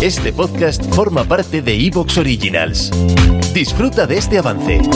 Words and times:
Este 0.00 0.32
podcast 0.32 0.82
forma 0.94 1.24
parte 1.24 1.60
de 1.60 1.74
Evox 1.74 2.18
Originals. 2.18 2.90
Disfruta 3.52 4.06
de 4.06 4.16
este 4.16 4.38
avance. 4.38 4.78
Un 4.78 4.88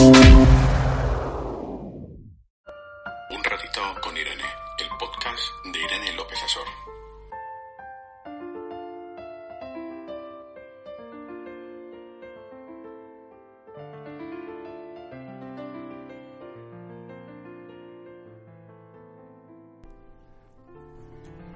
ratito 3.43 3.81
con 4.01 4.15
Irene, 4.15 4.43
el 4.79 4.87
podcast 4.97 5.43
de 5.73 5.79
Irene 5.79 6.15
López 6.15 6.39
Azor. 6.43 6.65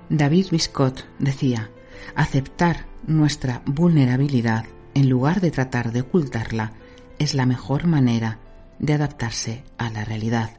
David 0.10 0.48
Biscott 0.52 1.04
decía, 1.20 1.70
aceptar 2.16 2.86
nuestra 3.06 3.62
vulnerabilidad 3.66 4.66
en 4.94 5.10
lugar 5.10 5.42
de 5.42 5.52
tratar 5.52 5.92
de 5.92 6.02
ocultarla 6.02 6.74
es 7.20 7.34
la 7.34 7.46
mejor 7.46 7.88
manera 7.88 8.40
de 8.80 8.94
adaptarse 8.94 9.64
a 9.78 9.90
la 9.90 10.04
realidad. 10.06 10.52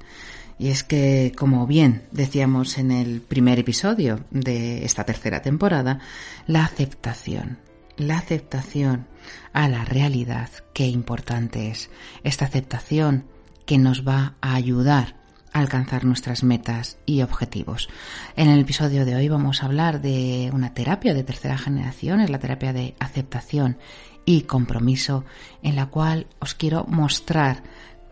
Y 0.59 0.69
es 0.69 0.83
que, 0.83 1.33
como 1.37 1.67
bien 1.67 2.03
decíamos 2.11 2.79
en 2.79 2.91
el 2.91 3.21
primer 3.21 3.59
episodio 3.59 4.25
de 4.31 4.85
esta 4.85 5.05
tercera 5.05 5.41
temporada, 5.41 6.01
la 6.47 6.65
aceptación, 6.65 7.59
la 7.97 8.19
aceptación 8.19 9.07
a 9.53 9.69
la 9.69 9.85
realidad, 9.85 10.51
qué 10.73 10.87
importante 10.87 11.69
es. 11.69 11.91
Esta 12.25 12.45
aceptación 12.45 13.25
que 13.67 13.79
nos 13.79 14.07
va 14.07 14.35
a 14.41 14.55
ayudar 14.55 15.18
alcanzar 15.59 16.05
nuestras 16.05 16.43
metas 16.43 16.99
y 17.07 17.23
objetivos. 17.23 17.89
En 18.37 18.49
el 18.49 18.61
episodio 18.61 19.05
de 19.05 19.17
hoy 19.17 19.29
vamos 19.29 19.63
a 19.63 19.67
hablar 19.67 20.01
de 20.01 20.51
una 20.53 20.75
terapia 20.75 21.15
de 21.15 21.25
tercera 21.25 21.59
generación, 21.59 22.21
es 22.21 22.31
la 22.31 22.39
terapia 22.39 22.73
de 22.73 22.95
aceptación 22.99 23.79
y 24.25 24.43
compromiso, 24.43 25.25
en 25.63 25.77
la 25.77 25.87
cual 25.87 26.27
os 26.39 26.55
quiero 26.55 26.85
mostrar 26.85 27.63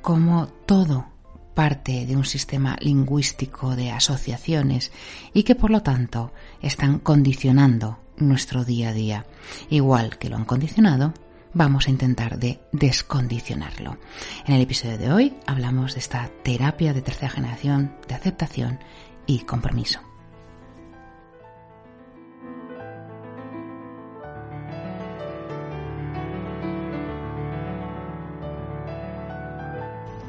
cómo 0.02 0.46
todo 0.46 1.06
parte 1.54 2.06
de 2.06 2.16
un 2.16 2.24
sistema 2.24 2.76
lingüístico 2.80 3.76
de 3.76 3.90
asociaciones 3.90 4.92
y 5.32 5.42
que 5.42 5.54
por 5.54 5.70
lo 5.70 5.82
tanto 5.82 6.32
están 6.60 6.98
condicionando 6.98 7.98
nuestro 8.18 8.64
día 8.64 8.90
a 8.90 8.92
día, 8.92 9.26
igual 9.70 10.18
que 10.18 10.28
lo 10.28 10.36
han 10.36 10.44
condicionado 10.44 11.14
vamos 11.56 11.88
a 11.88 11.90
intentar 11.90 12.38
de 12.38 12.60
descondicionarlo. 12.70 13.96
En 14.46 14.54
el 14.54 14.60
episodio 14.60 14.98
de 14.98 15.10
hoy 15.10 15.36
hablamos 15.46 15.94
de 15.94 16.00
esta 16.00 16.30
terapia 16.44 16.92
de 16.92 17.00
tercera 17.00 17.30
generación 17.30 17.96
de 18.06 18.14
aceptación 18.14 18.78
y 19.26 19.40
compromiso. 19.40 20.00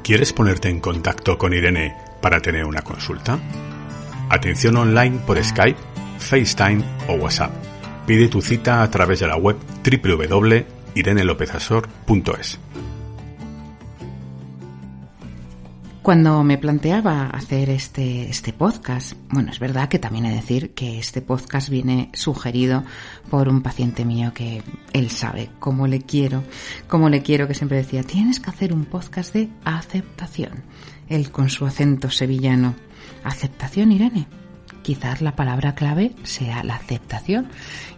¿Quieres 0.02 0.32
ponerte 0.32 0.70
en 0.70 0.80
contacto 0.80 1.38
con 1.38 1.54
Irene 1.54 1.94
para 2.22 2.40
tener 2.40 2.64
una 2.64 2.82
consulta? 2.82 3.38
Atención 4.30 4.78
online 4.78 5.20
por 5.26 5.44
Skype, 5.44 5.78
FaceTime 6.20 6.82
o 7.10 7.16
WhatsApp. 7.16 7.52
Pide 8.06 8.30
tu 8.30 8.42
cita 8.42 8.82
a 8.82 8.90
través 8.90 9.20
de 9.20 9.28
la 9.28 9.36
web 9.36 9.58
www 9.84 10.77
irenelopezasor.es. 10.98 12.60
Cuando 16.08 16.42
me 16.42 16.58
planteaba 16.58 17.26
hacer 17.26 17.70
este, 17.70 18.30
este 18.30 18.54
podcast, 18.54 19.12
bueno, 19.30 19.52
es 19.52 19.60
verdad 19.60 19.90
que 19.90 20.00
también 20.00 20.26
he 20.26 20.30
de 20.30 20.36
decir 20.38 20.74
que 20.74 21.00
este 21.00 21.22
podcast 21.22 21.68
viene 21.68 22.10
sugerido 22.14 22.86
por 23.30 23.50
un 23.50 23.62
paciente 23.62 24.06
mío 24.06 24.32
que 24.34 24.64
él 24.94 25.10
sabe 25.10 25.50
cómo 25.60 25.86
le 25.86 26.02
quiero, 26.02 26.46
cómo 26.88 27.10
le 27.10 27.24
quiero, 27.24 27.50
que 27.50 27.56
siempre 27.56 27.80
decía, 27.80 28.04
tienes 28.04 28.40
que 28.40 28.50
hacer 28.50 28.72
un 28.72 28.86
podcast 28.86 29.34
de 29.34 29.50
aceptación. 29.66 30.64
Él 31.10 31.30
con 31.30 31.50
su 31.50 31.66
acento 31.66 32.10
sevillano. 32.10 32.76
¿Aceptación, 33.26 33.92
Irene? 33.92 34.28
Quizás 34.88 35.22
la 35.22 35.36
palabra 35.36 35.76
clave 35.76 36.14
sea 36.24 36.64
la 36.64 36.76
aceptación. 36.76 37.50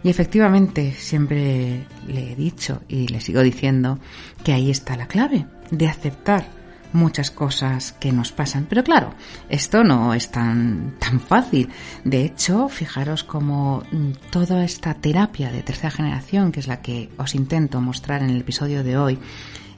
Y 0.02 0.10
efectivamente, 0.10 0.90
siempre 0.90 1.86
le 2.08 2.32
he 2.32 2.34
dicho 2.34 2.82
y 2.88 3.06
le 3.06 3.20
sigo 3.20 3.42
diciendo 3.42 4.00
que 4.42 4.54
ahí 4.54 4.72
está 4.72 4.96
la 4.96 5.06
clave, 5.06 5.46
de 5.70 5.86
aceptar 5.86 6.48
muchas 6.92 7.30
cosas 7.30 7.92
que 7.92 8.10
nos 8.10 8.32
pasan. 8.32 8.66
Pero 8.68 8.82
claro, 8.82 9.14
esto 9.48 9.84
no 9.84 10.14
es 10.14 10.32
tan, 10.32 10.96
tan 10.98 11.20
fácil. 11.20 11.68
De 12.02 12.24
hecho, 12.24 12.68
fijaros 12.68 13.22
como 13.22 13.84
toda 14.30 14.64
esta 14.64 14.94
terapia 14.94 15.52
de 15.52 15.62
tercera 15.62 15.92
generación, 15.92 16.50
que 16.50 16.58
es 16.58 16.66
la 16.66 16.82
que 16.82 17.08
os 17.18 17.36
intento 17.36 17.80
mostrar 17.80 18.24
en 18.24 18.30
el 18.30 18.40
episodio 18.40 18.82
de 18.82 18.98
hoy, 18.98 19.16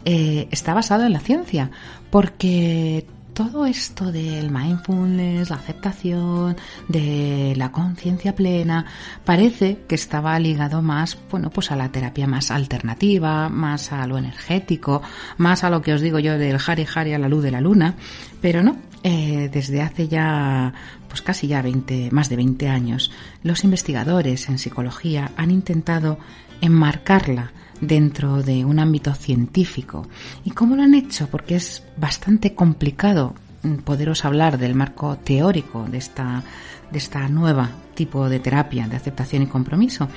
eh, 0.07 0.49
está 0.51 0.73
basado 0.73 1.05
en 1.05 1.13
la 1.13 1.21
ciencia, 1.21 1.71
porque 2.09 3.05
todo 3.35 3.67
esto 3.67 4.13
del 4.13 4.51
mindfulness, 4.51 5.51
la 5.51 5.57
aceptación, 5.57 6.57
de 6.89 7.55
la 7.57 7.73
conciencia 7.73 8.35
plena, 8.35 8.87
parece 9.25 9.85
que 9.89 9.95
estaba 9.95 10.39
ligado 10.39 10.83
más, 10.83 11.19
bueno, 11.31 11.51
pues 11.51 11.71
a 11.71 11.77
la 11.77 11.91
terapia 11.91 12.27
más 12.27 12.51
alternativa, 12.51 13.49
más 13.49 13.93
a 13.93 14.07
lo 14.07 14.19
energético, 14.19 15.03
más 15.39 15.65
a 15.65 15.71
lo 15.71 15.83
que 15.83 15.95
os 15.95 16.01
digo 16.01 16.19
yo 16.19 16.39
del 16.39 16.59
Hari 16.65 16.87
Hari 16.95 17.15
a 17.15 17.19
la 17.19 17.29
luz 17.29 17.43
de 17.43 17.51
la 17.51 17.61
luna, 17.61 17.95
pero 18.41 18.63
no, 18.63 18.77
eh, 19.03 19.51
desde 19.53 19.83
hace 19.83 20.09
ya, 20.09 20.73
pues 21.09 21.23
casi 21.23 21.49
ya 21.49 21.61
20, 21.63 22.11
más 22.13 22.29
de 22.29 22.37
20 22.37 22.69
años, 22.69 23.11
los 23.43 23.65
investigadores 23.65 24.49
en 24.49 24.59
psicología 24.59 25.33
han 25.37 25.51
intentado 25.51 26.19
enmarcarla 26.61 27.53
dentro 27.81 28.43
de 28.43 28.65
un 28.65 28.79
ámbito 28.79 29.13
científico. 29.15 30.07
¿Y 30.45 30.53
cómo 30.53 30.77
lo 30.77 30.83
han 30.83 30.95
hecho? 30.95 31.27
Porque 31.29 31.57
es 31.57 31.83
bastante 31.97 32.55
complicado 32.55 33.35
mm, 33.63 33.79
poderos 33.79 34.25
hablar 34.25 34.57
del 34.57 34.77
marco 34.77 35.17
teórico 35.17 35.85
de 35.91 35.99
esta, 35.99 36.45
de 36.91 36.99
esta 36.99 37.29
nueva 37.29 37.71
tipo 37.95 38.29
de 38.29 38.39
terapia 38.39 38.87
de 38.87 38.97
aceptación 38.97 39.43
y 39.43 39.47
compromiso, 39.47 40.09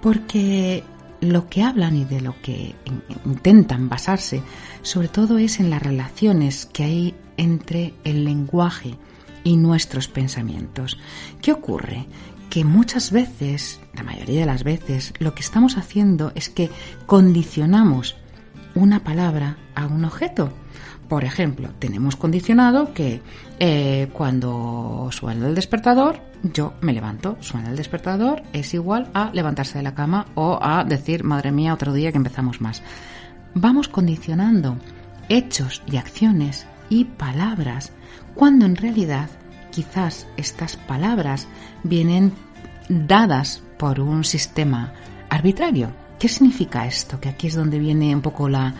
porque 0.00 0.84
lo 1.20 1.48
que 1.48 1.64
hablan 1.64 1.96
y 1.96 2.04
de 2.04 2.20
lo 2.20 2.40
que 2.40 2.76
intentan 3.26 3.88
basarse 3.88 4.40
sobre 4.82 5.08
todo 5.08 5.38
es 5.38 5.58
en 5.58 5.70
las 5.70 5.82
relaciones 5.82 6.66
que 6.66 6.84
hay 6.84 7.14
entre 7.38 7.94
el 8.04 8.24
lenguaje 8.24 8.98
y 9.44 9.56
nuestros 9.56 10.08
pensamientos. 10.08 10.98
¿Qué 11.40 11.52
ocurre? 11.52 12.06
que 12.50 12.64
muchas 12.64 13.10
veces, 13.10 13.80
la 13.94 14.02
mayoría 14.02 14.40
de 14.40 14.46
las 14.46 14.64
veces, 14.64 15.12
lo 15.18 15.34
que 15.34 15.42
estamos 15.42 15.76
haciendo 15.76 16.32
es 16.34 16.48
que 16.48 16.70
condicionamos 17.06 18.16
una 18.74 19.04
palabra 19.04 19.58
a 19.74 19.86
un 19.86 20.04
objeto. 20.04 20.52
Por 21.08 21.24
ejemplo, 21.24 21.70
tenemos 21.78 22.16
condicionado 22.16 22.92
que 22.92 23.22
eh, 23.58 24.08
cuando 24.12 25.08
suena 25.10 25.48
el 25.48 25.54
despertador, 25.54 26.20
yo 26.42 26.74
me 26.80 26.92
levanto. 26.92 27.36
Suena 27.40 27.70
el 27.70 27.76
despertador 27.76 28.42
es 28.52 28.74
igual 28.74 29.10
a 29.14 29.30
levantarse 29.32 29.78
de 29.78 29.84
la 29.84 29.94
cama 29.94 30.26
o 30.34 30.58
a 30.60 30.84
decir, 30.84 31.24
madre 31.24 31.50
mía, 31.50 31.74
otro 31.74 31.92
día 31.92 32.12
que 32.12 32.18
empezamos 32.18 32.60
más. 32.60 32.82
Vamos 33.54 33.88
condicionando 33.88 34.76
hechos 35.28 35.82
y 35.90 35.96
acciones 35.96 36.66
y 36.88 37.04
palabras 37.04 37.92
cuando 38.34 38.66
en 38.66 38.76
realidad 38.76 39.28
quizás 39.70 40.26
estas 40.36 40.76
palabras 40.76 41.46
vienen 41.82 42.32
dadas 42.88 43.62
por 43.78 44.00
un 44.00 44.24
sistema 44.24 44.92
arbitrario. 45.30 45.92
¿Qué 46.18 46.28
significa 46.28 46.86
esto? 46.86 47.20
Que 47.20 47.28
aquí 47.28 47.46
es 47.46 47.54
donde 47.54 47.78
viene 47.78 48.14
un 48.14 48.22
poco 48.22 48.48
la, 48.48 48.74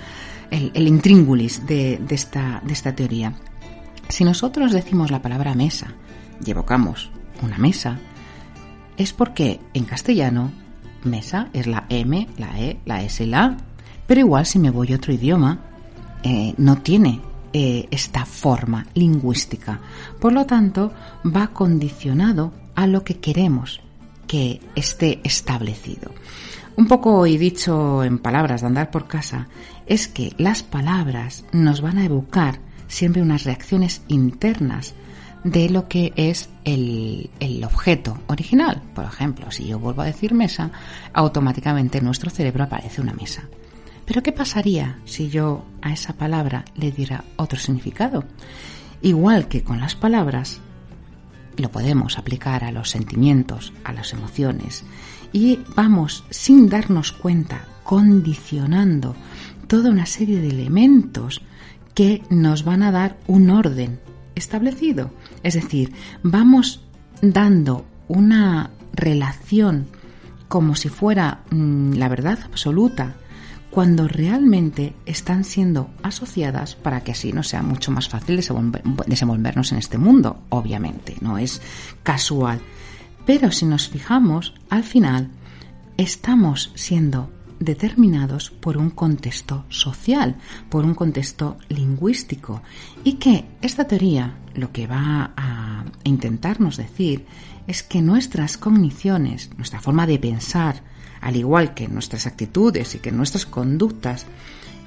el, 0.51 0.89
intríngulis 0.89 1.67
de, 1.67 2.01
esta, 2.09 2.61
de 2.65 2.73
esta 2.73 2.95
teoría. 2.95 3.35
Si 4.09 4.25
nosotros 4.25 4.73
decimos 4.73 5.11
la 5.11 5.23
palabra 5.23 5.55
mesa 5.55 5.95
y 6.45 6.51
evocamos 6.51 7.11
una 7.43 7.59
mesa, 7.59 7.99
es 8.97 9.13
porque 9.13 9.61
en 9.75 9.85
castellano 9.85 10.51
mesa 11.05 11.49
es 11.53 11.67
la 11.67 11.87
M, 11.89 12.27
la 12.37 12.59
E, 12.59 12.81
la 12.85 13.03
S 13.03 13.23
y 13.23 13.27
la 13.27 13.45
A. 13.45 13.57
Pero 14.07 14.21
igual 14.21 14.47
si 14.47 14.59
me 14.59 14.71
voy 14.71 14.93
a 14.93 14.97
otro 14.97 15.13
idioma, 15.13 15.61
eh, 16.23 16.55
no 16.57 16.79
tiene 16.79 17.21
eh, 17.53 17.89
esta 17.91 18.25
forma 18.25 18.87
lingüística. 18.95 19.81
Por 20.21 20.33
lo 20.33 20.47
tanto, 20.47 20.93
va 21.25 21.49
condicionado 21.49 22.53
a 22.75 22.87
lo 22.87 23.05
que 23.05 23.19
queremos 23.19 23.81
que 24.27 24.61
esté 24.75 25.21
establecido. 25.25 26.13
Un 26.77 26.87
poco 26.87 27.27
y 27.27 27.39
dicho 27.39 28.05
en 28.05 28.19
palabras 28.19 28.61
de 28.61 28.69
andar 28.69 28.91
por 28.91 29.09
casa, 29.09 29.49
es 29.87 30.07
que 30.07 30.33
las 30.39 30.63
palabras 30.63 31.45
nos 31.51 31.81
van 31.81 31.99
a 31.99 32.05
evocar 32.05 32.61
siempre 32.87 33.23
unas 33.23 33.45
reacciones 33.45 34.03
internas 34.07 34.95
de 35.45 35.71
lo 35.71 35.89
que 35.89 36.13
es 36.17 36.49
el, 36.65 37.31
el, 37.41 37.65
objeto 37.65 38.19
original. 38.27 38.83
Por 38.95 39.05
ejemplo, 39.05 39.51
si 39.51 39.67
yo 39.67 39.79
vuelvo 39.79 40.03
a 40.03 40.07
decir 40.07 40.35
mesa, 40.35 40.71
automáticamente 41.13 41.99
en 41.99 42.05
nuestro 42.05 42.31
cerebro 42.31 42.65
aparece 42.65 43.01
una 43.01 43.15
mesa. 43.15 43.49
Pero 44.09 44.23
¿qué 44.23 44.33
pasaría 44.33 44.99
si 45.05 45.29
yo 45.29 45.67
a 45.83 45.93
esa 45.93 46.15
palabra 46.15 46.65
le 46.75 46.91
diera 46.91 47.25
otro 47.37 47.59
significado? 47.59 48.25
Igual 49.03 49.49
que 49.49 49.63
con 49.63 49.81
las 49.81 49.95
palabras, 49.95 50.61
lo 51.59 51.71
podemos 51.71 52.17
aplicar 52.17 52.65
a 52.65 52.73
los 52.73 52.89
sentimientos, 52.89 53.75
a 53.85 53.93
las 53.93 54.15
emociones, 54.15 54.83
y 55.31 55.61
vamos, 55.77 56.25
sin 56.31 56.71
darnos 56.71 57.13
cuenta, 57.13 57.67
condicionando 57.85 59.15
toda 59.67 59.91
una 59.91 60.07
serie 60.07 60.41
de 60.41 60.49
elementos 60.49 61.43
que 61.95 62.23
nos 62.31 62.65
van 62.65 62.83
a 62.85 62.91
dar 62.91 63.19
un 63.27 63.51
orden 63.51 64.01
establecido. 64.35 65.11
Es 65.43 65.53
decir, 65.53 65.93
vamos 66.23 66.83
dando 67.21 67.85
una 68.09 68.71
relación 68.95 69.87
como 70.49 70.77
si 70.77 70.89
fuera 70.89 71.43
mm, 71.51 71.93
la 71.93 72.09
verdad 72.09 72.39
absoluta, 72.47 73.17
cuando 73.79 74.09
realmente 74.09 74.93
están 75.07 75.45
siendo 75.45 75.89
asociadas 76.03 76.75
para 76.75 77.05
que 77.05 77.13
así 77.13 77.33
nos 77.33 77.47
sea 77.47 77.63
mucho 77.63 77.93
más 77.93 78.09
fácil 78.09 78.35
desenvolvernos 79.07 79.71
en 79.71 79.79
este 79.79 79.99
mundo, 79.99 80.43
obviamente, 80.49 81.15
no 81.21 81.39
es 81.39 81.63
casual. 82.03 82.61
Pero 83.25 83.53
si 83.53 83.67
nos 83.67 83.89
fijamos, 83.89 84.53
al 84.69 84.83
final 84.83 85.31
estamos 85.97 86.73
siendo 86.75 87.31
determinados 87.61 88.51
por 88.51 88.79
un 88.79 88.91
contexto 88.91 89.65
social, 89.69 90.39
por 90.71 90.85
un 90.85 90.95
contexto 90.95 91.57
lingüístico, 91.69 92.63
y 93.05 93.13
que 93.13 93.45
esta 93.63 93.87
teoría 93.87 94.39
lo 94.55 94.73
que 94.73 94.89
va 94.89 95.31
a 95.37 95.85
intentarnos 96.03 96.79
decir 96.79 97.27
es 97.69 97.85
que 97.85 98.03
nuestras 98.03 98.59
cogniciones, 98.59 99.51
nuestra 99.57 99.81
forma 99.81 100.05
de 100.09 100.19
pensar, 100.19 100.83
al 101.21 101.37
igual 101.37 101.75
que 101.75 101.89
nuestras 101.89 102.27
actitudes 102.27 102.95
y 102.95 102.99
que 102.99 103.13
nuestras 103.13 103.47
conductas, 103.47 104.27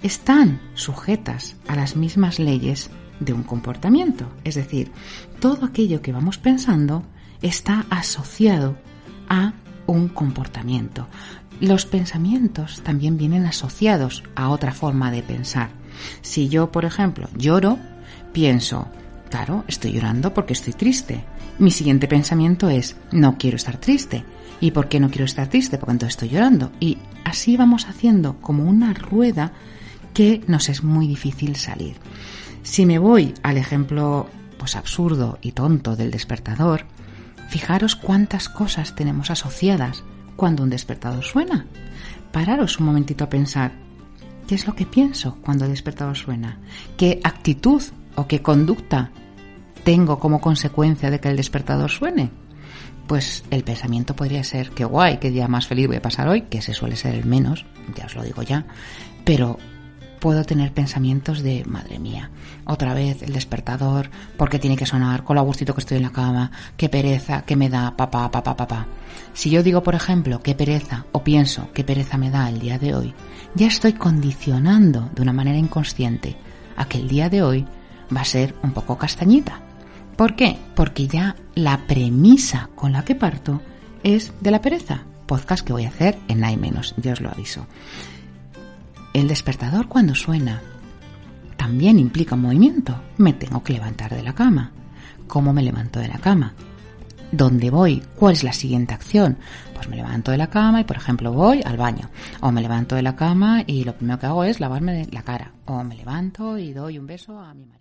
están 0.04 0.60
sujetas 0.74 1.56
a 1.68 1.76
las 1.76 1.96
mismas 1.96 2.40
leyes 2.40 2.90
de 3.20 3.34
un 3.34 3.44
comportamiento. 3.44 4.28
Es 4.44 4.56
decir, 4.56 4.92
todo 5.40 5.66
aquello 5.66 6.02
que 6.02 6.12
vamos 6.12 6.38
pensando 6.38 7.04
está 7.42 7.86
asociado 7.90 8.78
a 9.30 9.54
un 9.88 10.10
comportamiento. 10.10 11.08
Los 11.60 11.86
pensamientos 11.86 12.82
también 12.82 13.18
vienen 13.18 13.46
asociados 13.46 14.24
a 14.36 14.50
otra 14.50 14.74
forma 14.74 15.12
de 15.12 15.22
pensar. 15.22 15.70
Si 16.22 16.50
yo, 16.50 16.72
por 16.72 16.86
ejemplo, 16.86 17.30
lloro, 17.38 17.78
pienso, 18.34 18.88
claro, 19.30 19.64
estoy 19.68 19.92
llorando 19.94 20.34
porque 20.34 20.54
estoy 20.54 20.74
triste. 20.74 21.24
Mi 21.60 21.70
siguiente 21.70 22.08
pensamiento 22.08 22.70
es, 22.70 22.96
no 23.12 23.38
quiero 23.38 23.58
estar 23.58 23.78
triste. 23.78 24.24
¿Y 24.62 24.72
por 24.72 24.88
qué 24.88 25.00
no 25.00 25.10
quiero 25.10 25.26
estar 25.26 25.48
triste? 25.48 25.78
Porque 25.78 25.92
entonces 25.92 26.14
estoy 26.16 26.30
llorando. 26.30 26.72
Y 26.80 27.00
así 27.26 27.58
vamos 27.58 27.88
haciendo 27.88 28.38
como 28.38 28.64
una 28.64 28.94
rueda 28.94 29.52
que 30.14 30.42
nos 30.48 30.70
es 30.70 30.84
muy 30.84 31.08
difícil 31.08 31.58
salir. 31.58 31.98
Si 32.64 32.86
me 32.86 33.00
voy 33.00 33.34
al 33.44 33.58
ejemplo 33.58 34.30
pues 34.58 34.76
absurdo 34.76 35.40
y 35.42 35.54
tonto 35.54 35.96
del 35.96 36.12
despertador, 36.12 36.86
Fijaros 37.52 37.98
cuántas 37.98 38.48
cosas 38.48 38.96
tenemos 38.96 39.30
asociadas 39.30 40.06
cuando 40.38 40.64
un 40.64 40.70
despertador 40.70 41.26
suena. 41.26 41.66
Pararos 42.32 42.80
un 42.80 42.86
momentito 42.86 43.26
a 43.26 43.30
pensar, 43.30 43.74
¿qué 44.48 44.56
es 44.56 44.66
lo 44.66 44.74
que 44.74 44.86
pienso 44.86 45.38
cuando 45.42 45.66
el 45.66 45.72
despertador 45.72 46.16
suena? 46.16 46.60
¿Qué 46.96 47.20
actitud 47.26 47.84
o 48.16 48.26
qué 48.26 48.42
conducta 48.42 49.12
tengo 49.84 50.18
como 50.18 50.40
consecuencia 50.40 51.12
de 51.12 51.20
que 51.20 51.28
el 51.28 51.36
despertador 51.36 51.92
suene? 51.92 52.32
Pues 53.08 53.44
el 53.52 53.64
pensamiento 53.64 54.16
podría 54.16 54.44
ser, 54.44 54.72
qué 54.72 54.86
guay, 54.86 55.18
qué 55.18 55.32
día 55.32 55.48
más 55.48 55.68
feliz 55.68 55.88
voy 55.88 55.98
a 55.98 56.02
pasar 56.02 56.28
hoy, 56.28 56.44
que 56.44 56.60
ese 56.60 56.74
suele 56.74 56.96
ser 56.96 57.16
el 57.16 57.26
menos, 57.26 57.66
ya 57.96 58.06
os 58.06 58.16
lo 58.16 58.24
digo 58.24 58.42
ya, 58.42 58.66
pero 59.26 59.58
puedo 60.22 60.46
tener 60.46 60.72
pensamientos 60.72 61.42
de, 61.42 61.66
madre 61.66 61.98
mía, 61.98 62.30
otra 62.66 62.94
vez 62.94 63.24
el 63.24 63.34
despertador, 63.34 64.12
porque 64.38 64.60
tiene 64.60 64.78
que 64.78 64.86
sonar, 64.86 65.24
con 65.24 65.36
lo 65.36 65.42
agustito 65.42 65.74
que 65.74 65.82
estoy 65.82 65.98
en 65.98 66.04
la 66.04 66.12
cama, 66.12 66.52
qué 66.78 66.90
pereza, 66.90 67.42
qué 67.42 67.56
me 67.56 67.70
da, 67.70 67.98
papá, 67.98 68.30
papá, 68.30 68.56
papá. 68.56 68.86
Si 69.34 69.50
yo 69.50 69.64
digo, 69.64 69.82
por 69.82 69.96
ejemplo, 69.96 70.42
qué 70.44 70.54
pereza, 70.54 71.06
o 71.12 71.24
pienso 71.24 71.70
qué 71.74 71.84
pereza 71.84 72.18
me 72.18 72.30
da 72.30 72.48
el 72.50 72.60
día 72.60 72.78
de 72.78 72.94
hoy, 72.94 73.16
ya 73.56 73.68
estoy 73.68 73.94
condicionando 73.94 75.10
de 75.16 75.24
una 75.24 75.34
manera 75.34 75.58
inconsciente 75.58 76.38
a 76.78 76.86
que 76.86 77.00
el 77.00 77.08
día 77.08 77.28
de 77.28 77.42
hoy 77.42 77.66
va 78.16 78.22
a 78.22 78.26
ser 78.26 78.54
un 78.62 78.74
poco 78.74 78.98
castañita. 78.98 79.71
¿Por 80.22 80.36
qué? 80.36 80.56
Porque 80.76 81.08
ya 81.08 81.36
la 81.56 81.88
premisa 81.88 82.70
con 82.76 82.92
la 82.92 83.04
que 83.04 83.16
parto 83.16 83.60
es 84.04 84.32
de 84.40 84.52
la 84.52 84.62
pereza. 84.62 85.02
Podcast 85.26 85.66
que 85.66 85.74
voy 85.74 85.86
a 85.86 85.90
hacer 85.90 86.16
en 86.28 86.44
Hay 86.44 86.58
menos, 86.58 86.94
yo 86.98 87.14
os 87.14 87.22
lo 87.22 87.32
aviso. 87.32 87.66
El 89.16 89.28
despertador 89.28 89.88
cuando 89.88 90.14
suena 90.14 90.62
también 91.58 91.98
implica 91.98 92.36
un 92.36 92.44
movimiento. 92.44 93.02
Me 93.18 93.34
tengo 93.34 93.64
que 93.64 93.74
levantar 93.74 94.16
de 94.16 94.22
la 94.22 94.36
cama. 94.36 94.70
¿Cómo 95.26 95.54
me 95.54 95.64
levanto 95.64 96.00
de 96.00 96.10
la 96.10 96.20
cama? 96.20 96.54
¿Dónde 97.32 97.72
voy? 97.72 98.04
¿Cuál 98.16 98.34
es 98.34 98.44
la 98.44 98.54
siguiente 98.54 98.94
acción? 98.94 99.40
Pues 99.74 99.90
me 99.90 99.96
levanto 99.96 100.30
de 100.30 100.38
la 100.38 100.52
cama 100.52 100.82
y, 100.82 100.84
por 100.84 100.98
ejemplo, 100.98 101.34
voy 101.34 101.64
al 101.66 101.78
baño. 101.78 102.12
O 102.42 102.52
me 102.52 102.62
levanto 102.62 102.96
de 102.96 103.02
la 103.02 103.16
cama 103.16 103.64
y 103.66 103.86
lo 103.86 103.96
primero 103.96 104.20
que 104.20 104.28
hago 104.28 104.44
es 104.44 104.60
lavarme 104.60 105.08
la 105.12 105.24
cara. 105.24 105.54
O 105.66 105.84
me 105.84 105.96
levanto 105.96 106.60
y 106.60 106.74
doy 106.74 107.00
un 107.00 107.08
beso 107.08 107.40
a 107.40 107.56
mi 107.56 107.66
marido. 107.66 107.81